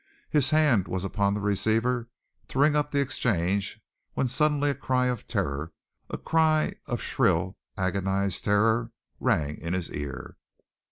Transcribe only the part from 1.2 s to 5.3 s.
the receiver to ring up the Exchange when suddenly a cry of